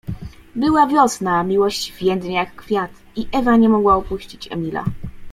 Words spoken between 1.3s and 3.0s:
„miłość więdnie jak kwiat”,